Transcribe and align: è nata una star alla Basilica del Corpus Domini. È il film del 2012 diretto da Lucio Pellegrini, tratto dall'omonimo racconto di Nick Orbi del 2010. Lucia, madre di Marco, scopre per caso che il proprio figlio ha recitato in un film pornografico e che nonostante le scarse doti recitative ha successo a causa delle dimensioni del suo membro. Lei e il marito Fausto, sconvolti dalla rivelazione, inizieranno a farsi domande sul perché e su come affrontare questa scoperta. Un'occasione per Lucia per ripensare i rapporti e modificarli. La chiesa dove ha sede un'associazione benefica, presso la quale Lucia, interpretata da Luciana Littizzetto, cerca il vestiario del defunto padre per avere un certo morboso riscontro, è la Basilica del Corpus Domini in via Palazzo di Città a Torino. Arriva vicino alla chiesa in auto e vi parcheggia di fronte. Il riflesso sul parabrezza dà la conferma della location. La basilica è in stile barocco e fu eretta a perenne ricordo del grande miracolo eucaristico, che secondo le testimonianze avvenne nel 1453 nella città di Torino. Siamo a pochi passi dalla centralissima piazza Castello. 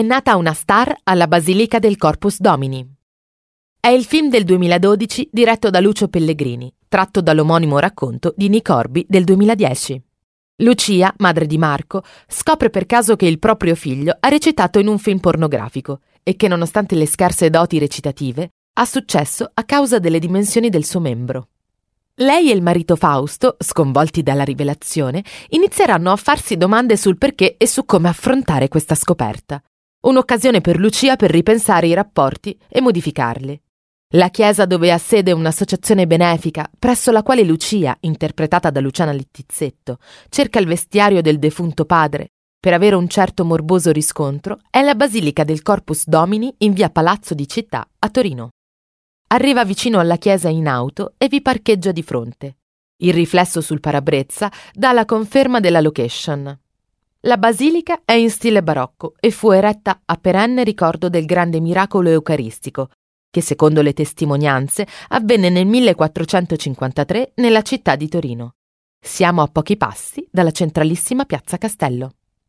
è 0.00 0.02
nata 0.02 0.36
una 0.36 0.54
star 0.54 0.98
alla 1.04 1.28
Basilica 1.28 1.78
del 1.78 1.98
Corpus 1.98 2.40
Domini. 2.40 2.90
È 3.78 3.88
il 3.88 4.06
film 4.06 4.30
del 4.30 4.44
2012 4.44 5.28
diretto 5.30 5.68
da 5.68 5.78
Lucio 5.78 6.08
Pellegrini, 6.08 6.72
tratto 6.88 7.20
dall'omonimo 7.20 7.78
racconto 7.78 8.32
di 8.34 8.48
Nick 8.48 8.70
Orbi 8.70 9.04
del 9.06 9.24
2010. 9.24 10.02
Lucia, 10.62 11.12
madre 11.18 11.44
di 11.44 11.58
Marco, 11.58 12.02
scopre 12.26 12.70
per 12.70 12.86
caso 12.86 13.14
che 13.14 13.26
il 13.26 13.38
proprio 13.38 13.74
figlio 13.74 14.16
ha 14.18 14.28
recitato 14.28 14.78
in 14.78 14.86
un 14.86 14.98
film 14.98 15.18
pornografico 15.18 16.00
e 16.22 16.34
che 16.34 16.48
nonostante 16.48 16.94
le 16.94 17.06
scarse 17.06 17.50
doti 17.50 17.78
recitative 17.78 18.52
ha 18.78 18.86
successo 18.86 19.50
a 19.52 19.64
causa 19.64 19.98
delle 19.98 20.18
dimensioni 20.18 20.70
del 20.70 20.86
suo 20.86 21.00
membro. 21.00 21.48
Lei 22.14 22.50
e 22.50 22.54
il 22.54 22.62
marito 22.62 22.96
Fausto, 22.96 23.56
sconvolti 23.58 24.22
dalla 24.22 24.44
rivelazione, 24.44 25.22
inizieranno 25.50 26.10
a 26.10 26.16
farsi 26.16 26.56
domande 26.56 26.96
sul 26.96 27.18
perché 27.18 27.56
e 27.58 27.66
su 27.66 27.84
come 27.84 28.08
affrontare 28.08 28.68
questa 28.68 28.94
scoperta. 28.94 29.62
Un'occasione 30.02 30.62
per 30.62 30.78
Lucia 30.78 31.16
per 31.16 31.30
ripensare 31.30 31.86
i 31.86 31.92
rapporti 31.92 32.58
e 32.68 32.80
modificarli. 32.80 33.60
La 34.14 34.30
chiesa 34.30 34.64
dove 34.64 34.90
ha 34.90 34.96
sede 34.96 35.30
un'associazione 35.32 36.06
benefica, 36.06 36.70
presso 36.78 37.12
la 37.12 37.22
quale 37.22 37.44
Lucia, 37.44 37.94
interpretata 38.00 38.70
da 38.70 38.80
Luciana 38.80 39.12
Littizzetto, 39.12 39.98
cerca 40.30 40.58
il 40.58 40.66
vestiario 40.66 41.20
del 41.20 41.38
defunto 41.38 41.84
padre 41.84 42.30
per 42.58 42.72
avere 42.72 42.96
un 42.96 43.08
certo 43.08 43.44
morboso 43.44 43.92
riscontro, 43.92 44.60
è 44.70 44.82
la 44.82 44.94
Basilica 44.94 45.44
del 45.44 45.60
Corpus 45.60 46.06
Domini 46.06 46.54
in 46.58 46.72
via 46.72 46.88
Palazzo 46.88 47.34
di 47.34 47.46
Città 47.46 47.86
a 47.98 48.08
Torino. 48.08 48.50
Arriva 49.28 49.66
vicino 49.66 49.98
alla 49.98 50.16
chiesa 50.16 50.48
in 50.48 50.66
auto 50.66 51.12
e 51.18 51.28
vi 51.28 51.42
parcheggia 51.42 51.92
di 51.92 52.02
fronte. 52.02 52.56
Il 53.02 53.12
riflesso 53.12 53.60
sul 53.60 53.80
parabrezza 53.80 54.50
dà 54.72 54.92
la 54.92 55.04
conferma 55.04 55.60
della 55.60 55.80
location. 55.82 56.58
La 57.24 57.36
basilica 57.36 58.00
è 58.06 58.12
in 58.12 58.30
stile 58.30 58.62
barocco 58.62 59.12
e 59.20 59.30
fu 59.30 59.50
eretta 59.50 60.00
a 60.06 60.16
perenne 60.16 60.64
ricordo 60.64 61.10
del 61.10 61.26
grande 61.26 61.60
miracolo 61.60 62.08
eucaristico, 62.08 62.88
che 63.28 63.42
secondo 63.42 63.82
le 63.82 63.92
testimonianze 63.92 64.86
avvenne 65.08 65.50
nel 65.50 65.66
1453 65.66 67.32
nella 67.36 67.60
città 67.60 67.94
di 67.94 68.08
Torino. 68.08 68.54
Siamo 68.98 69.42
a 69.42 69.48
pochi 69.48 69.76
passi 69.76 70.26
dalla 70.30 70.50
centralissima 70.50 71.26
piazza 71.26 71.58
Castello. 71.58 72.14